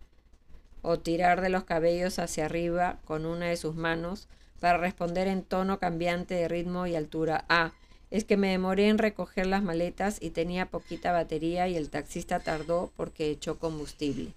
o 0.81 0.97
tirar 0.97 1.41
de 1.41 1.49
los 1.49 1.65
cabellos 1.65 2.17
hacia 2.17 2.45
arriba 2.45 2.99
con 3.03 3.25
una 3.25 3.47
de 3.47 3.57
sus 3.57 3.75
manos 3.75 4.29
para 4.61 4.77
responder 4.77 5.27
en 5.27 5.43
tono 5.43 5.77
cambiante 5.77 6.35
de 6.35 6.47
ritmo 6.47 6.87
y 6.87 6.95
altura. 6.95 7.43
Ah, 7.49 7.73
es 8.09 8.23
que 8.23 8.37
me 8.37 8.47
demoré 8.47 8.87
en 8.87 8.97
recoger 8.97 9.45
las 9.45 9.61
maletas 9.61 10.19
y 10.21 10.29
tenía 10.29 10.67
poquita 10.67 11.11
batería 11.11 11.67
y 11.67 11.75
el 11.75 11.89
taxista 11.89 12.39
tardó 12.39 12.93
porque 12.95 13.29
echó 13.29 13.59
combustible. 13.59 14.31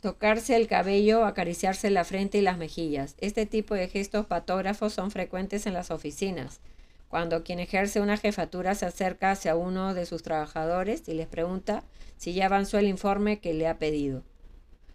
Tocarse 0.00 0.56
el 0.56 0.66
cabello, 0.66 1.26
acariciarse 1.26 1.90
la 1.90 2.04
frente 2.04 2.38
y 2.38 2.40
las 2.40 2.56
mejillas. 2.56 3.16
Este 3.18 3.44
tipo 3.44 3.74
de 3.74 3.88
gestos 3.88 4.24
patógrafos 4.24 4.94
son 4.94 5.10
frecuentes 5.10 5.66
en 5.66 5.74
las 5.74 5.90
oficinas. 5.90 6.60
Cuando 7.08 7.42
quien 7.42 7.58
ejerce 7.58 8.00
una 8.00 8.16
jefatura 8.16 8.74
se 8.74 8.86
acerca 8.86 9.32
hacia 9.32 9.56
uno 9.56 9.92
de 9.92 10.06
sus 10.06 10.22
trabajadores 10.22 11.06
y 11.08 11.14
les 11.14 11.26
pregunta 11.26 11.82
si 12.16 12.32
ya 12.32 12.46
avanzó 12.46 12.78
el 12.78 12.86
informe 12.86 13.40
que 13.40 13.52
le 13.52 13.66
ha 13.66 13.78
pedido. 13.78 14.22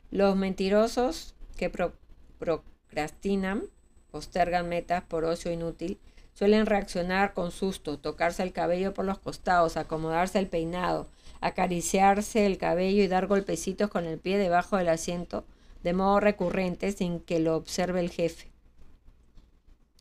Los 0.10 0.36
mentirosos 0.36 1.36
que 1.56 1.70
procrastinan, 2.40 3.64
postergan 4.10 4.70
metas 4.70 5.04
por 5.04 5.26
ocio 5.26 5.52
inútil, 5.52 6.00
suelen 6.34 6.66
reaccionar 6.66 7.34
con 7.34 7.52
susto, 7.52 8.00
tocarse 8.00 8.44
el 8.44 8.54
cabello 8.54 8.94
por 8.94 9.06
los 9.06 9.20
costados, 9.20 9.78
acomodarse 9.78 10.40
el 10.40 10.48
peinado, 10.48 11.10
acariciarse 11.42 12.46
el 12.46 12.58
cabello 12.58 13.04
y 13.04 13.08
dar 13.08 13.28
golpecitos 13.28 13.90
con 13.90 14.06
el 14.06 14.20
pie 14.20 14.38
debajo 14.38 14.78
del 14.78 14.90
asiento 14.90 15.46
de 15.84 15.94
modo 15.94 16.20
recurrente 16.20 16.92
sin 16.92 17.20
que 17.20 17.40
lo 17.40 17.56
observe 17.56 18.00
el 18.00 18.10
jefe. 18.10 18.52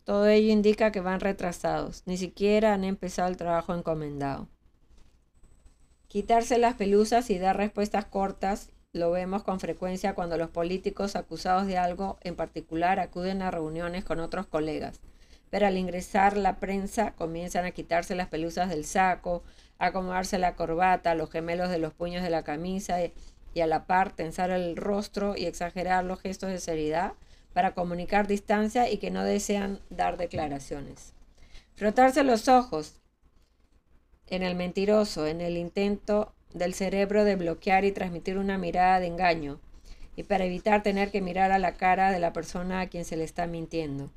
Todo 0.04 0.26
ello 0.28 0.52
indica 0.52 0.92
que 0.92 1.00
van 1.00 1.20
retrasados, 1.20 2.02
ni 2.06 2.16
siquiera 2.16 2.74
han 2.74 2.84
empezado 2.84 3.28
el 3.28 3.36
trabajo 3.36 3.74
encomendado. 3.74 4.48
Quitarse 6.08 6.58
las 6.58 6.74
pelusas 6.74 7.28
y 7.30 7.38
dar 7.38 7.56
respuestas 7.56 8.04
cortas 8.04 8.70
lo 8.94 9.10
vemos 9.10 9.42
con 9.42 9.58
frecuencia 9.58 10.14
cuando 10.14 10.38
los 10.38 10.50
políticos 10.50 11.16
acusados 11.16 11.66
de 11.66 11.76
algo 11.76 12.16
en 12.22 12.36
particular 12.36 13.00
acuden 13.00 13.42
a 13.42 13.50
reuniones 13.50 14.04
con 14.04 14.20
otros 14.20 14.46
colegas. 14.46 15.00
Pero 15.50 15.66
al 15.66 15.76
ingresar 15.76 16.36
la 16.36 16.60
prensa 16.60 17.12
comienzan 17.12 17.64
a 17.64 17.72
quitarse 17.72 18.14
las 18.14 18.28
pelusas 18.28 18.70
del 18.70 18.84
saco, 18.84 19.42
acomodarse 19.78 20.38
la 20.38 20.54
corbata, 20.54 21.14
los 21.14 21.30
gemelos 21.30 21.68
de 21.70 21.78
los 21.78 21.92
puños 21.92 22.22
de 22.22 22.30
la 22.30 22.44
camisa 22.44 22.98
y 23.02 23.60
a 23.60 23.66
la 23.66 23.86
par 23.86 24.12
tensar 24.12 24.50
el 24.50 24.76
rostro 24.76 25.36
y 25.36 25.46
exagerar 25.46 26.04
los 26.04 26.20
gestos 26.20 26.50
de 26.50 26.58
seriedad 26.58 27.12
para 27.52 27.74
comunicar 27.74 28.26
distancia 28.26 28.90
y 28.90 28.98
que 28.98 29.10
no 29.10 29.24
desean 29.24 29.80
dar 29.90 30.16
declaraciones. 30.16 31.14
Frotarse 31.74 32.24
los 32.24 32.48
ojos 32.48 33.00
en 34.26 34.42
el 34.42 34.54
mentiroso, 34.54 35.26
en 35.26 35.40
el 35.40 35.56
intento 35.56 36.34
del 36.52 36.74
cerebro 36.74 37.24
de 37.24 37.36
bloquear 37.36 37.84
y 37.84 37.92
transmitir 37.92 38.38
una 38.38 38.58
mirada 38.58 39.00
de 39.00 39.06
engaño, 39.06 39.60
y 40.16 40.22
para 40.22 40.44
evitar 40.44 40.82
tener 40.82 41.10
que 41.10 41.20
mirar 41.20 41.50
a 41.50 41.58
la 41.58 41.72
cara 41.72 42.12
de 42.12 42.20
la 42.20 42.32
persona 42.32 42.80
a 42.80 42.86
quien 42.86 43.04
se 43.04 43.16
le 43.16 43.24
está 43.24 43.46
mintiendo. 43.46 44.10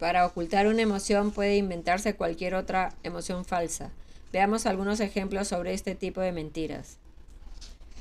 Para 0.00 0.26
ocultar 0.26 0.66
una 0.66 0.80
emoción 0.80 1.30
puede 1.30 1.58
inventarse 1.58 2.16
cualquier 2.16 2.54
otra 2.54 2.94
emoción 3.02 3.44
falsa. 3.44 3.90
Veamos 4.32 4.64
algunos 4.64 4.98
ejemplos 4.98 5.48
sobre 5.48 5.74
este 5.74 5.94
tipo 5.94 6.22
de 6.22 6.32
mentiras. 6.32 6.96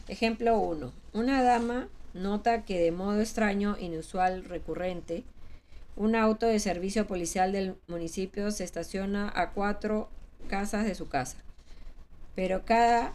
Ejemplo 0.07 0.57
1. 0.57 0.93
Una 1.11 1.43
dama 1.43 1.89
nota 2.13 2.63
que 2.63 2.79
de 2.79 2.93
modo 2.93 3.19
extraño, 3.19 3.75
inusual, 3.77 4.45
recurrente, 4.45 5.25
un 5.97 6.15
auto 6.15 6.45
de 6.45 6.59
servicio 6.59 7.05
policial 7.05 7.51
del 7.51 7.75
municipio 7.89 8.49
se 8.51 8.63
estaciona 8.63 9.29
a 9.35 9.51
cuatro 9.51 10.09
casas 10.47 10.85
de 10.85 10.95
su 10.95 11.09
casa. 11.09 11.37
Pero 12.33 12.63
cada 12.63 13.13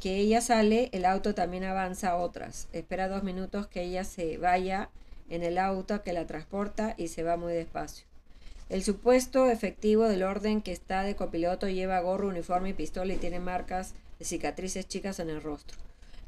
que 0.00 0.14
ella 0.18 0.40
sale, 0.40 0.90
el 0.92 1.06
auto 1.06 1.34
también 1.34 1.64
avanza 1.64 2.10
a 2.10 2.16
otras. 2.18 2.68
Espera 2.72 3.08
dos 3.08 3.24
minutos 3.24 3.66
que 3.66 3.82
ella 3.82 4.04
se 4.04 4.38
vaya 4.38 4.90
en 5.28 5.42
el 5.42 5.58
auto 5.58 6.02
que 6.02 6.12
la 6.12 6.26
transporta 6.26 6.94
y 6.96 7.08
se 7.08 7.22
va 7.22 7.36
muy 7.36 7.52
despacio. 7.52 8.06
El 8.68 8.82
supuesto 8.82 9.48
efectivo 9.48 10.04
del 10.04 10.24
orden 10.24 10.60
que 10.60 10.72
está 10.72 11.02
de 11.02 11.14
copiloto 11.14 11.68
lleva 11.68 12.00
gorro, 12.00 12.28
uniforme 12.28 12.70
y 12.70 12.74
pistola 12.74 13.12
y 13.12 13.16
tiene 13.16 13.38
marcas 13.38 13.94
de 14.18 14.24
cicatrices 14.24 14.88
chicas 14.88 15.20
en 15.20 15.30
el 15.30 15.42
rostro. 15.42 15.78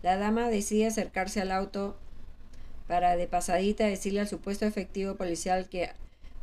La 0.03 0.17
dama 0.17 0.49
decide 0.49 0.87
acercarse 0.87 1.41
al 1.41 1.51
auto 1.51 1.97
para 2.87 3.17
de 3.17 3.27
pasadita 3.27 3.85
decirle 3.87 4.21
al 4.21 4.29
supuesto 4.29 4.65
efectivo 4.67 5.17
policial 5.17 5.69
que 5.69 5.91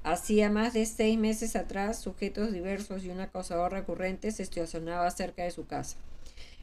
hacía 0.03 0.49
más 0.49 0.73
de 0.73 0.85
seis 0.85 1.17
meses 1.17 1.55
atrás 1.55 1.99
sujetos 1.99 2.51
diversos 2.51 3.03
y 3.03 3.09
un 3.09 3.21
acosador 3.21 3.71
recurrente 3.71 4.31
se 4.31 4.43
estacionaba 4.43 5.09
cerca 5.11 5.43
de 5.43 5.51
su 5.51 5.65
casa. 5.65 5.97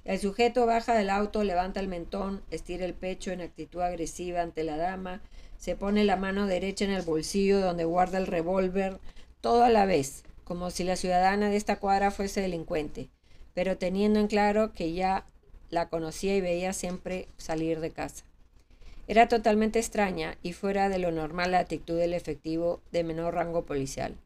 El 0.04 0.18
sujeto 0.18 0.66
baja 0.66 0.94
del 0.94 1.10
auto, 1.10 1.42
levanta 1.42 1.80
el 1.80 1.88
mentón, 1.88 2.42
estira 2.50 2.84
el 2.84 2.94
pecho 2.94 3.30
en 3.30 3.40
actitud 3.40 3.80
agresiva 3.80 4.42
ante 4.42 4.64
la 4.64 4.76
dama, 4.76 5.22
se 5.62 5.76
pone 5.76 6.02
la 6.02 6.16
mano 6.16 6.48
derecha 6.48 6.84
en 6.84 6.90
el 6.90 7.02
bolsillo 7.02 7.60
donde 7.60 7.84
guarda 7.84 8.18
el 8.18 8.26
revólver, 8.26 8.98
todo 9.40 9.62
a 9.62 9.68
la 9.68 9.86
vez, 9.86 10.24
como 10.42 10.72
si 10.72 10.82
la 10.82 10.96
ciudadana 10.96 11.50
de 11.50 11.56
esta 11.56 11.76
cuadra 11.76 12.10
fuese 12.10 12.40
delincuente, 12.40 13.10
pero 13.54 13.78
teniendo 13.78 14.18
en 14.18 14.26
claro 14.26 14.72
que 14.72 14.92
ya 14.92 15.24
la 15.70 15.88
conocía 15.88 16.34
y 16.34 16.40
veía 16.40 16.72
siempre 16.72 17.28
salir 17.36 17.78
de 17.78 17.92
casa. 17.92 18.24
Era 19.06 19.28
totalmente 19.28 19.78
extraña 19.78 20.36
y 20.42 20.52
fuera 20.52 20.88
de 20.88 20.98
lo 20.98 21.12
normal 21.12 21.52
la 21.52 21.60
actitud 21.60 21.96
del 21.96 22.14
efectivo 22.14 22.80
de 22.90 23.04
menor 23.04 23.34
rango 23.34 23.64
policial. 23.64 24.16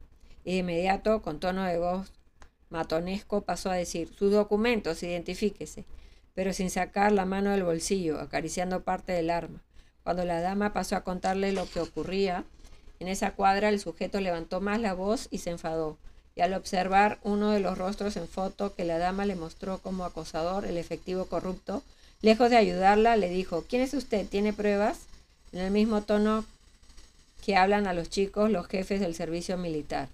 Y 0.43 0.53
de 0.53 0.59
inmediato, 0.61 1.21
con 1.21 1.39
tono 1.39 1.65
de 1.65 1.79
voz 1.79 2.15
matonesco, 2.71 3.43
pasó 3.43 3.71
a 3.71 3.75
decir, 3.75 4.09
sus 4.09 4.33
documentos, 4.33 5.03
identifíquese, 5.03 5.85
pero 6.33 6.55
sin 6.55 6.71
sacar 6.71 7.13
la 7.13 7.27
mano 7.27 7.51
del 7.51 7.65
bolsillo, 7.65 8.21
acariciando 8.21 8.85
parte 8.85 9.13
del 9.13 9.29
arma. 9.29 9.66
Cuando 10.07 10.25
la 10.25 10.41
dama 10.41 10.73
pasó 10.73 10.95
a 10.95 11.01
contarle 11.01 11.51
lo 11.51 11.69
que 11.69 11.81
ocurría, 11.81 12.45
en 13.01 13.09
esa 13.09 13.33
cuadra 13.33 13.71
el 13.71 13.81
sujeto 13.81 14.21
levantó 14.21 14.61
más 14.61 14.81
la 14.81 14.95
voz 14.95 15.27
y 15.33 15.39
se 15.39 15.51
enfadó. 15.51 15.99
Y 16.37 16.43
al 16.43 16.55
observar 16.55 17.19
uno 17.25 17.51
de 17.51 17.59
los 17.59 17.77
rostros 17.77 18.17
en 18.17 18.29
foto 18.29 18.73
que 18.73 18.85
la 18.85 18.99
dama 18.99 19.27
le 19.27 19.35
mostró 19.35 19.79
como 19.79 20.05
acosador, 20.05 20.65
el 20.65 20.77
efectivo 20.77 21.25
corrupto, 21.25 21.83
Lejos 22.23 22.51
de 22.51 22.57
ayudarla, 22.57 23.17
le 23.17 23.29
dijo, 23.29 23.65
¿quién 23.69 23.83
es 23.83 23.95
usted? 23.95 24.29
¿Tiene 24.29 24.53
pruebas? 24.53 25.01
En 25.53 25.59
el 25.59 25.73
mismo 25.73 26.03
tono 26.03 26.45
que 27.45 27.57
hablan 27.57 27.89
a 27.89 27.93
los 27.93 28.09
chicos 28.09 28.49
los 28.49 28.69
jefes 28.69 29.01
del 29.01 29.17
servicio 29.17 29.59
militar. 29.59 30.09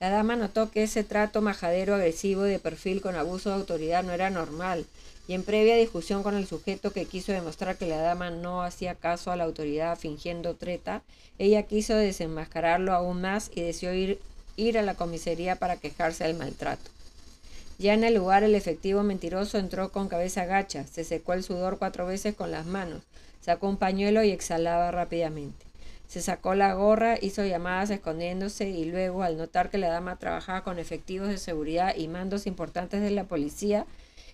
La 0.00 0.08
dama 0.08 0.34
notó 0.34 0.70
que 0.70 0.84
ese 0.84 1.04
trato 1.04 1.42
majadero, 1.42 1.94
agresivo 1.94 2.46
y 2.46 2.50
de 2.50 2.58
perfil 2.58 3.02
con 3.02 3.16
abuso 3.16 3.50
de 3.50 3.56
autoridad 3.56 4.02
no 4.02 4.12
era 4.12 4.30
normal, 4.30 4.86
y 5.28 5.34
en 5.34 5.42
previa 5.42 5.76
discusión 5.76 6.22
con 6.22 6.36
el 6.36 6.46
sujeto 6.46 6.90
que 6.94 7.04
quiso 7.04 7.32
demostrar 7.32 7.76
que 7.76 7.84
la 7.84 7.98
dama 7.98 8.30
no 8.30 8.62
hacía 8.62 8.94
caso 8.94 9.30
a 9.30 9.36
la 9.36 9.44
autoridad 9.44 9.98
fingiendo 9.98 10.54
treta, 10.54 11.02
ella 11.38 11.64
quiso 11.64 11.94
desenmascararlo 11.94 12.94
aún 12.94 13.20
más 13.20 13.50
y 13.54 13.60
deseó 13.60 13.92
ir, 13.92 14.18
ir 14.56 14.78
a 14.78 14.82
la 14.82 14.94
comisaría 14.94 15.56
para 15.56 15.76
quejarse 15.76 16.24
del 16.24 16.38
maltrato. 16.38 16.90
Ya 17.78 17.92
en 17.92 18.02
el 18.02 18.14
lugar 18.14 18.42
el 18.42 18.54
efectivo 18.54 19.02
mentiroso 19.02 19.58
entró 19.58 19.92
con 19.92 20.08
cabeza 20.08 20.46
gacha, 20.46 20.86
se 20.86 21.04
secó 21.04 21.34
el 21.34 21.44
sudor 21.44 21.78
cuatro 21.78 22.06
veces 22.06 22.34
con 22.34 22.50
las 22.50 22.64
manos, 22.64 23.02
sacó 23.42 23.68
un 23.68 23.76
pañuelo 23.76 24.24
y 24.24 24.30
exhalaba 24.30 24.90
rápidamente. 24.92 25.69
Se 26.10 26.20
sacó 26.20 26.56
la 26.56 26.74
gorra, 26.74 27.14
hizo 27.22 27.44
llamadas 27.44 27.88
escondiéndose 27.90 28.68
y 28.68 28.84
luego, 28.84 29.22
al 29.22 29.36
notar 29.36 29.70
que 29.70 29.78
la 29.78 29.90
dama 29.90 30.16
trabajaba 30.16 30.64
con 30.64 30.80
efectivos 30.80 31.28
de 31.28 31.38
seguridad 31.38 31.94
y 31.94 32.08
mandos 32.08 32.48
importantes 32.48 33.00
de 33.00 33.12
la 33.12 33.28
policía, 33.28 33.86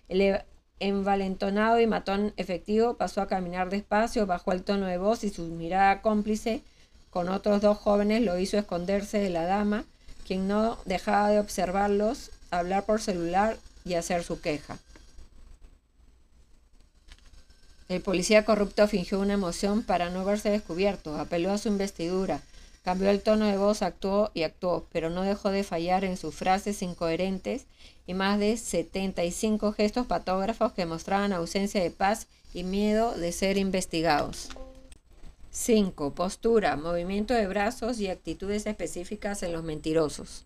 el 0.08 0.40
envalentonado 0.80 1.78
y 1.78 1.86
matón 1.86 2.32
efectivo 2.38 2.94
pasó 2.94 3.20
a 3.20 3.28
caminar 3.28 3.68
despacio, 3.68 4.24
bajó 4.24 4.52
el 4.52 4.62
tono 4.62 4.86
de 4.86 4.96
voz 4.96 5.22
y 5.22 5.28
su 5.28 5.42
mirada 5.48 6.00
cómplice 6.00 6.62
con 7.10 7.28
otros 7.28 7.60
dos 7.60 7.76
jóvenes 7.76 8.22
lo 8.22 8.38
hizo 8.38 8.56
esconderse 8.56 9.18
de 9.18 9.28
la 9.28 9.44
dama, 9.44 9.84
quien 10.26 10.48
no 10.48 10.78
dejaba 10.86 11.28
de 11.28 11.40
observarlos 11.40 12.30
hablar 12.50 12.86
por 12.86 13.02
celular 13.02 13.58
y 13.84 13.96
hacer 13.96 14.24
su 14.24 14.40
queja. 14.40 14.78
El 17.88 18.00
policía 18.00 18.44
corrupto 18.44 18.86
fingió 18.88 19.20
una 19.20 19.34
emoción 19.34 19.82
para 19.82 20.10
no 20.10 20.24
verse 20.24 20.50
descubierto, 20.50 21.16
apeló 21.16 21.52
a 21.52 21.58
su 21.58 21.68
investidura, 21.68 22.42
Cambió 22.86 23.10
el 23.10 23.20
tono 23.20 23.46
de 23.46 23.56
voz, 23.56 23.82
actuó 23.82 24.30
y 24.32 24.44
actuó, 24.44 24.86
pero 24.92 25.10
no 25.10 25.22
dejó 25.22 25.50
de 25.50 25.64
fallar 25.64 26.04
en 26.04 26.16
sus 26.16 26.32
frases 26.36 26.82
incoherentes 26.82 27.66
y 28.06 28.14
más 28.14 28.38
de 28.38 28.56
75 28.56 29.72
gestos 29.72 30.06
patógrafos 30.06 30.72
que 30.72 30.86
mostraban 30.86 31.32
ausencia 31.32 31.82
de 31.82 31.90
paz 31.90 32.28
y 32.54 32.62
miedo 32.62 33.10
de 33.18 33.32
ser 33.32 33.56
investigados. 33.56 34.50
5. 35.50 36.14
Postura, 36.14 36.76
movimiento 36.76 37.34
de 37.34 37.48
brazos 37.48 37.98
y 37.98 38.06
actitudes 38.06 38.66
específicas 38.66 39.42
en 39.42 39.52
los 39.52 39.64
mentirosos. 39.64 40.45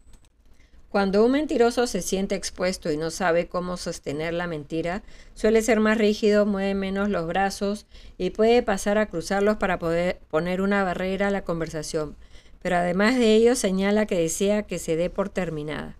Cuando 0.91 1.25
un 1.25 1.31
mentiroso 1.31 1.87
se 1.87 2.03
siente 2.03 2.35
expuesto 2.35 2.91
y 2.91 2.97
no 2.97 3.13
sabe 3.13 3.47
cómo 3.47 3.77
sostener 3.77 4.35
la 4.35 4.49
mentira, 4.49 5.05
suele 5.35 5.63
ser 5.63 5.79
más 5.79 5.97
rígido, 5.97 6.47
mueve 6.47 6.75
menos 6.75 7.09
los 7.09 7.29
brazos 7.29 7.87
y 8.19 8.31
puede 8.31 8.65
pasar 8.65 8.99
a 8.99 9.07
cruzarlos 9.07 9.59
para 9.59 9.79
poder 9.79 10.19
poner 10.31 10.61
una 10.61 10.83
barrera 10.83 11.29
a 11.29 11.31
la 11.31 11.45
conversación, 11.45 12.17
pero 12.61 12.75
además 12.75 13.17
de 13.17 13.37
ello 13.37 13.55
señala 13.55 14.07
que 14.07 14.19
desea 14.19 14.65
que 14.65 14.81
se 14.81 14.97
dé 14.97 15.11
por 15.11 15.29
terminada. 15.29 15.97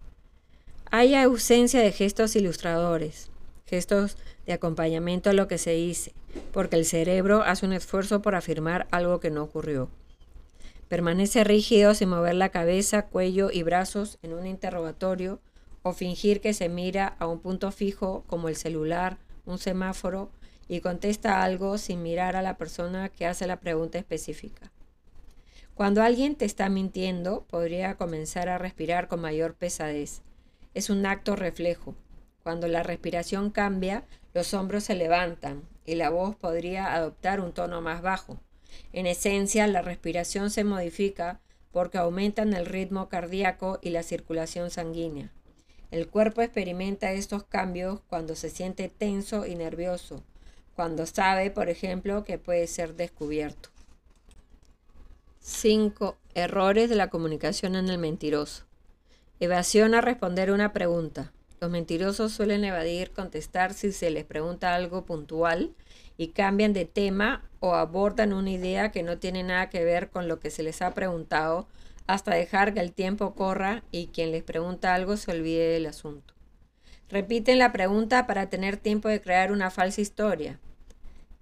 Hay 0.91 1.15
ausencia 1.15 1.79
de 1.79 1.93
gestos 1.93 2.35
ilustradores, 2.35 3.31
gestos 3.67 4.17
de 4.45 4.55
acompañamiento 4.55 5.31
a 5.31 5.35
lo 5.35 5.47
que 5.47 5.59
se 5.59 5.71
dice, 5.71 6.15
porque 6.53 6.75
el 6.75 6.85
cerebro 6.85 7.45
hace 7.45 7.65
un 7.65 7.75
esfuerzo 7.75 8.23
por 8.23 8.35
afirmar 8.35 8.89
algo 8.91 9.21
que 9.21 9.31
no 9.31 9.45
ocurrió. 9.45 9.89
Permanece 10.91 11.45
rígido 11.45 11.95
sin 11.95 12.09
mover 12.09 12.35
la 12.35 12.49
cabeza, 12.49 13.07
cuello 13.07 13.53
y 13.53 13.63
brazos 13.63 14.19
en 14.23 14.33
un 14.33 14.45
interrogatorio 14.45 15.41
o 15.85 15.93
fingir 15.93 16.41
que 16.41 16.53
se 16.53 16.69
mira 16.69 17.15
a 17.21 17.29
un 17.29 17.39
punto 17.39 17.71
fijo 17.71 18.25
como 18.27 18.49
el 18.49 18.57
celular, 18.57 19.19
un 19.47 19.59
semáforo, 19.59 20.33
y 20.67 20.81
contesta 20.81 21.45
algo 21.45 21.79
sin 21.79 22.03
mirar 22.03 22.35
a 22.35 22.43
la 22.43 22.57
persona 22.57 23.09
que 23.09 23.25
hace 23.25 23.47
la 23.47 23.61
pregunta 23.61 23.99
específica. 23.99 24.73
Cuando 25.75 26.03
alguien 26.03 26.35
te 26.35 26.45
está 26.45 26.69
mintiendo, 26.69 27.45
podría 27.49 27.95
comenzar 27.95 28.49
a 28.49 28.59
respirar 28.59 29.07
con 29.07 29.21
mayor 29.21 29.55
pesadez. 29.55 30.23
Es 30.75 30.91
un 30.91 31.07
acto 31.07 31.37
reflejo. 31.37 31.95
Cuando 32.43 32.67
la 32.67 32.83
respiración 32.83 33.51
cambia, 33.51 34.03
los 34.35 34.55
hombros 34.55 34.83
se 34.83 34.97
levantan 34.97 35.63
y 35.87 35.95
la 35.95 36.11
voz 36.11 36.35
podría 36.35 36.97
adoptar 36.97 37.41
un 37.41 37.53
tono 37.53 37.81
más 37.81 38.03
bajo. 38.03 38.41
En 38.93 39.07
esencia, 39.07 39.67
la 39.67 39.83
respiración 39.83 40.51
se 40.51 40.65
modifica 40.65 41.41
porque 41.73 41.99
aumentan 41.99 42.53
el 42.55 42.67
ritmo 42.67 43.09
cardíaco 43.09 43.79
y 43.83 43.91
la 43.91 44.03
circulación 44.03 44.71
sanguínea. 44.71 45.33
El 45.91 46.09
cuerpo 46.09 46.43
experimenta 46.43 47.13
estos 47.13 47.45
cambios 47.45 48.01
cuando 48.09 48.37
se 48.37 48.51
siente 48.51 48.89
tenso 48.89 49.47
y 49.47 49.57
nervioso, 49.57 50.23
cuando 50.77 51.05
sabe, 51.07 51.51
por 51.51 51.69
ejemplo, 51.69 52.25
que 52.25 52.39
puede 52.39 52.67
ser 52.67 52.95
descubierto. 52.95 53.71
5. 55.41 56.17
Errores 56.35 56.89
de 56.89 56.97
la 56.97 57.09
comunicación 57.09 57.75
en 57.75 57.89
el 57.89 57.99
mentiroso. 57.99 58.67
Evasión 59.41 59.95
a 59.95 60.01
responder 60.01 60.53
una 60.53 60.73
pregunta. 60.73 61.33
Los 61.61 61.71
mentirosos 61.71 62.33
suelen 62.33 62.65
evadir 62.65 63.11
contestar 63.11 63.75
si 63.75 63.93
se 63.93 64.11
les 64.11 64.25
pregunta 64.25 64.75
algo 64.75 65.05
puntual 65.05 65.75
y 66.21 66.29
cambian 66.29 66.75
de 66.75 66.85
tema 66.85 67.49
o 67.61 67.75
abordan 67.75 68.35
una 68.35 68.51
idea 68.51 68.93
que 68.93 69.03
no 69.03 69.17
tiene 69.17 69.43
nada 69.43 69.71
que 69.71 69.83
ver 69.85 70.11
con 70.11 70.29
lo 70.29 70.39
que 70.39 70.51
se 70.51 70.63
les 70.63 70.83
ha 70.83 70.93
preguntado 70.93 71.67
hasta 72.07 72.35
dejar 72.35 72.75
que 72.75 72.81
el 72.81 72.93
tiempo 72.93 73.35
corra 73.35 73.85
y 73.91 74.09
quien 74.09 74.31
les 74.31 74.43
pregunta 74.43 74.95
algo 74.95 75.17
se 75.17 75.31
olvide 75.31 75.69
del 75.69 75.87
asunto. 75.87 76.35
Repiten 77.09 77.59
la 77.59 77.73
pregunta 77.73 78.27
para 78.27 78.51
tener 78.51 78.77
tiempo 78.77 79.09
de 79.09 79.23
crear 79.23 79.51
una 79.51 79.71
falsa 79.71 80.03
historia. 80.03 80.61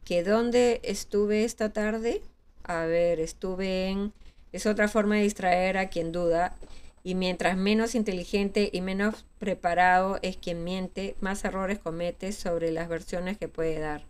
¿Que 0.04 0.22
dónde 0.22 0.80
estuve 0.84 1.42
esta 1.42 1.72
tarde? 1.72 2.22
A 2.62 2.84
ver, 2.84 3.18
estuve 3.18 3.88
en... 3.88 4.12
Es 4.52 4.64
otra 4.64 4.86
forma 4.86 5.16
de 5.16 5.22
distraer 5.22 5.76
a 5.76 5.88
quien 5.88 6.12
duda 6.12 6.54
y 7.02 7.16
mientras 7.16 7.56
menos 7.56 7.96
inteligente 7.96 8.70
y 8.72 8.80
menos 8.80 9.26
preparado 9.40 10.20
es 10.22 10.36
quien 10.36 10.62
miente, 10.62 11.16
más 11.20 11.44
errores 11.44 11.80
comete 11.80 12.30
sobre 12.30 12.70
las 12.70 12.88
versiones 12.88 13.38
que 13.38 13.48
puede 13.48 13.80
dar. 13.80 14.04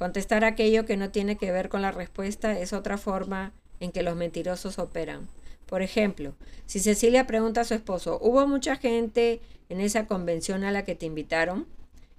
Contestar 0.00 0.44
aquello 0.44 0.86
que 0.86 0.96
no 0.96 1.10
tiene 1.10 1.36
que 1.36 1.52
ver 1.52 1.68
con 1.68 1.82
la 1.82 1.92
respuesta 1.92 2.58
es 2.58 2.72
otra 2.72 2.96
forma 2.96 3.52
en 3.80 3.92
que 3.92 4.02
los 4.02 4.16
mentirosos 4.16 4.78
operan. 4.78 5.28
Por 5.66 5.82
ejemplo, 5.82 6.32
si 6.64 6.80
Cecilia 6.80 7.26
pregunta 7.26 7.60
a 7.60 7.64
su 7.64 7.74
esposo, 7.74 8.18
¿hubo 8.22 8.46
mucha 8.46 8.76
gente 8.76 9.42
en 9.68 9.78
esa 9.82 10.06
convención 10.06 10.64
a 10.64 10.72
la 10.72 10.86
que 10.86 10.94
te 10.94 11.04
invitaron? 11.04 11.66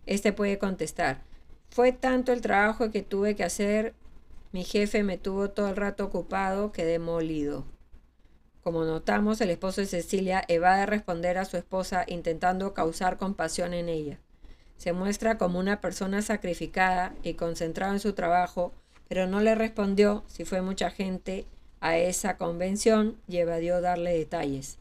Este 0.06 0.32
puede 0.32 0.60
contestar, 0.60 1.24
fue 1.72 1.92
tanto 1.92 2.34
el 2.34 2.42
trabajo 2.42 2.92
que 2.92 3.02
tuve 3.02 3.36
que 3.36 3.46
hacer, 3.46 3.96
mi 4.52 4.64
jefe 4.64 5.02
me 5.02 5.18
tuvo 5.18 5.50
todo 5.50 5.70
el 5.70 5.76
rato 5.76 6.06
ocupado, 6.06 6.72
quedé 6.72 7.00
molido. 7.00 7.66
Como 8.62 8.86
notamos, 8.86 9.42
el 9.42 9.50
esposo 9.50 9.82
de 9.82 9.88
Cecilia 9.88 10.44
evade 10.48 10.86
responder 10.86 11.40
a 11.40 11.46
su 11.46 11.58
esposa 11.58 12.06
intentando 12.08 12.76
causar 12.76 13.18
compasión 13.18 13.74
en 13.74 13.90
ella. 13.90 14.20
Se 14.82 14.94
muestra 14.94 15.38
como 15.38 15.60
una 15.60 15.80
persona 15.80 16.24
sacrificada 16.24 17.14
y 17.22 17.36
concentrada 17.36 17.94
en 17.94 18.00
su 18.00 18.14
trabajo, 18.14 18.74
pero 19.08 19.28
no 19.28 19.40
le 19.40 19.54
respondió 19.54 20.24
si 20.26 20.44
fue 20.44 20.64
mucha 20.64 20.90
gente 20.90 21.46
a 21.82 22.00
esa 22.00 22.38
convención 22.38 23.16
y 23.28 23.38
evadió 23.38 23.80
darle 23.80 24.18
detalles. 24.18 24.80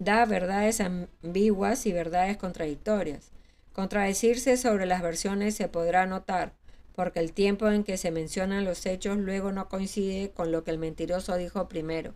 Da 0.00 0.24
verdades 0.26 0.80
ambiguas 0.80 1.86
y 1.86 1.92
verdades 1.92 2.36
contradictorias. 2.38 3.30
Contradecirse 3.72 4.56
sobre 4.56 4.86
las 4.86 5.00
versiones 5.00 5.54
se 5.54 5.68
podrá 5.68 6.06
notar, 6.06 6.52
porque 6.96 7.20
el 7.20 7.32
tiempo 7.32 7.68
en 7.68 7.84
que 7.84 7.96
se 7.96 8.10
mencionan 8.10 8.64
los 8.64 8.84
hechos 8.84 9.16
luego 9.16 9.52
no 9.52 9.68
coincide 9.68 10.32
con 10.32 10.50
lo 10.50 10.64
que 10.64 10.72
el 10.72 10.78
mentiroso 10.78 11.36
dijo 11.36 11.68
primero. 11.68 12.14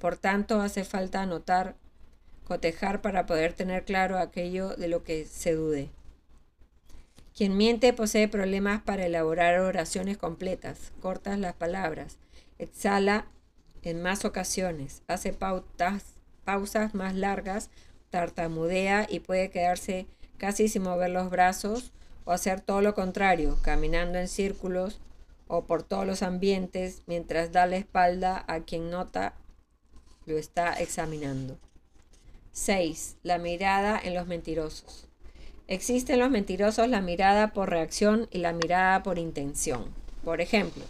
Por 0.00 0.16
tanto, 0.16 0.60
hace 0.60 0.82
falta 0.82 1.22
anotar, 1.22 1.76
cotejar 2.48 3.00
para 3.00 3.26
poder 3.26 3.52
tener 3.52 3.84
claro 3.84 4.18
aquello 4.18 4.70
de 4.70 4.88
lo 4.88 5.04
que 5.04 5.24
se 5.24 5.52
dude. 5.52 5.88
Quien 7.36 7.56
miente 7.56 7.92
posee 7.92 8.28
problemas 8.28 8.82
para 8.82 9.06
elaborar 9.06 9.60
oraciones 9.60 10.18
completas, 10.18 10.92
cortas 11.00 11.38
las 11.38 11.54
palabras, 11.54 12.18
exhala 12.58 13.26
en 13.82 14.02
más 14.02 14.24
ocasiones, 14.24 15.02
hace 15.06 15.32
pausas 15.32 16.94
más 16.94 17.14
largas, 17.14 17.70
tartamudea 18.10 19.06
y 19.08 19.20
puede 19.20 19.50
quedarse 19.50 20.06
casi 20.36 20.68
sin 20.68 20.82
mover 20.82 21.10
los 21.10 21.30
brazos 21.30 21.92
o 22.24 22.32
hacer 22.32 22.60
todo 22.60 22.82
lo 22.82 22.94
contrario, 22.94 23.58
caminando 23.62 24.18
en 24.18 24.28
círculos 24.28 25.00
o 25.48 25.64
por 25.64 25.82
todos 25.82 26.06
los 26.06 26.22
ambientes 26.22 27.02
mientras 27.06 27.52
da 27.52 27.66
la 27.66 27.76
espalda 27.76 28.44
a 28.46 28.60
quien 28.60 28.90
nota 28.90 29.34
lo 30.26 30.38
está 30.38 30.74
examinando. 30.74 31.58
6. 32.52 33.16
La 33.22 33.38
mirada 33.38 34.00
en 34.02 34.14
los 34.14 34.26
mentirosos. 34.26 35.09
Existe 35.70 36.14
en 36.14 36.18
los 36.18 36.32
mentirosos 36.32 36.88
la 36.88 37.00
mirada 37.00 37.52
por 37.52 37.70
reacción 37.70 38.26
y 38.32 38.38
la 38.38 38.52
mirada 38.52 39.04
por 39.04 39.20
intención. 39.20 39.84
Por 40.24 40.40
ejemplo, 40.40 40.82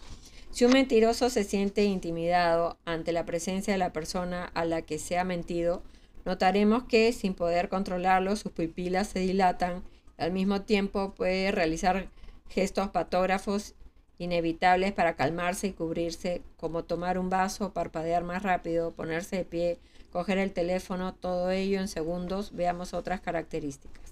si 0.52 0.64
un 0.64 0.72
mentiroso 0.72 1.28
se 1.28 1.44
siente 1.44 1.84
intimidado 1.84 2.78
ante 2.86 3.12
la 3.12 3.26
presencia 3.26 3.74
de 3.74 3.78
la 3.78 3.92
persona 3.92 4.50
a 4.54 4.64
la 4.64 4.80
que 4.80 4.98
se 4.98 5.18
ha 5.18 5.24
mentido, 5.24 5.82
notaremos 6.24 6.84
que, 6.84 7.12
sin 7.12 7.34
poder 7.34 7.68
controlarlo, 7.68 8.34
sus 8.36 8.52
pupilas 8.52 9.08
se 9.08 9.18
dilatan 9.18 9.82
y 10.18 10.22
al 10.22 10.32
mismo 10.32 10.62
tiempo 10.62 11.12
puede 11.14 11.52
realizar 11.52 12.08
gestos 12.48 12.88
patógrafos 12.88 13.74
inevitables 14.16 14.92
para 14.94 15.14
calmarse 15.14 15.66
y 15.66 15.72
cubrirse, 15.72 16.40
como 16.56 16.84
tomar 16.84 17.18
un 17.18 17.28
vaso, 17.28 17.74
parpadear 17.74 18.24
más 18.24 18.42
rápido, 18.42 18.92
ponerse 18.92 19.36
de 19.36 19.44
pie, 19.44 19.78
coger 20.10 20.38
el 20.38 20.52
teléfono, 20.54 21.12
todo 21.12 21.50
ello 21.50 21.80
en 21.80 21.88
segundos. 21.88 22.56
Veamos 22.56 22.94
otras 22.94 23.20
características. 23.20 24.09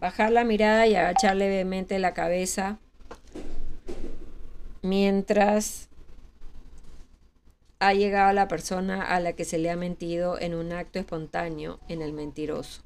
Bajar 0.00 0.32
la 0.32 0.44
mirada 0.44 0.86
y 0.86 0.94
agachar 0.94 1.36
levemente 1.36 1.98
la 1.98 2.14
cabeza 2.14 2.78
mientras 4.80 5.90
ha 7.80 7.92
llegado 7.92 8.32
la 8.32 8.48
persona 8.48 9.02
a 9.02 9.20
la 9.20 9.34
que 9.34 9.44
se 9.44 9.58
le 9.58 9.70
ha 9.70 9.76
mentido 9.76 10.40
en 10.40 10.54
un 10.54 10.72
acto 10.72 10.98
espontáneo 10.98 11.80
en 11.88 12.00
el 12.00 12.14
mentiroso. 12.14 12.80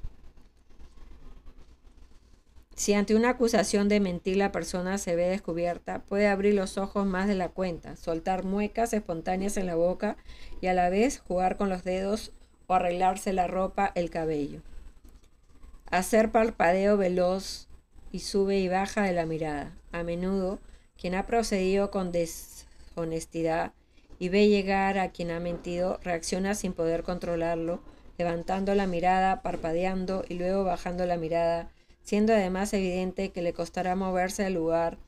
Si 2.75 2.95
ante 2.95 3.15
una 3.15 3.31
acusación 3.31 3.89
de 3.89 4.01
mentir 4.01 4.37
la 4.37 4.51
persona 4.51 4.99
se 4.99 5.15
ve 5.15 5.29
descubierta, 5.29 6.01
puede 6.01 6.27
abrir 6.27 6.55
los 6.55 6.79
ojos 6.79 7.07
más 7.07 7.29
de 7.29 7.37
la 7.37 7.49
cuenta, 7.49 7.95
soltar 7.95 8.43
muecas 8.43 8.93
espontáneas 8.93 9.57
en 9.57 9.67
la 9.67 9.77
boca 9.77 10.17
y 10.61 10.67
a 10.67 10.75
la 10.75 10.91
vez 10.91 11.21
jugar 11.21 11.59
con 11.59 11.69
los 11.69 11.85
dedos 11.85 12.33
o 12.67 12.75
arreglarse 12.75 13.33
la 13.33 13.47
ropa, 13.47 13.93
el 13.95 14.11
cabello 14.11 14.63
hacer 15.99 16.33
parpadeo 16.33 16.97
veloz 16.97 17.69
y 18.11 18.19
sube 18.19 18.59
y 18.59 18.69
baja 18.69 19.03
de 19.03 19.13
la 19.13 19.27
mirada. 19.27 19.77
A 19.93 20.03
menudo, 20.03 20.59
quien 20.99 21.15
ha 21.15 21.25
procedido 21.25 21.93
con 21.93 22.11
deshonestidad 22.11 23.73
y 24.19 24.29
ve 24.29 24.49
llegar 24.49 24.99
a 24.99 25.11
quien 25.11 25.31
ha 25.31 25.39
mentido, 25.39 26.01
reacciona 26.03 26.57
sin 26.57 26.73
poder 26.73 27.05
controlarlo, 27.05 27.81
levantando 28.19 28.75
la 28.75 28.89
mirada, 28.89 29.41
parpadeando 29.43 30.25
y 30.29 30.35
luego 30.35 30.65
bajando 30.65 31.07
la 31.07 31.17
mirada, 31.17 31.71
siendo 32.03 32.33
además 32.33 32.73
evidente 32.73 33.31
que 33.31 33.43
le 33.43 33.53
costará 33.53 33.95
moverse 33.95 34.43
del 34.43 34.55
lugar 34.55 34.99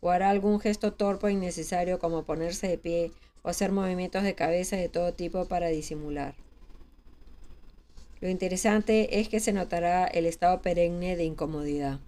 o 0.00 0.10
hará 0.10 0.30
algún 0.30 0.60
gesto 0.60 0.92
torpe 0.92 1.26
o 1.26 1.30
innecesario 1.30 1.98
como 1.98 2.24
ponerse 2.24 2.68
de 2.68 2.78
pie 2.78 3.10
o 3.42 3.48
hacer 3.48 3.72
movimientos 3.72 4.22
de 4.22 4.36
cabeza 4.36 4.76
de 4.76 4.88
todo 4.88 5.12
tipo 5.12 5.46
para 5.46 5.66
disimular. 5.68 6.36
Lo 8.20 8.28
interesante 8.28 9.20
es 9.20 9.28
que 9.28 9.40
se 9.40 9.52
notará 9.52 10.06
el 10.06 10.26
estado 10.26 10.62
perenne 10.62 11.16
de 11.16 11.24
incomodidad. 11.24 12.00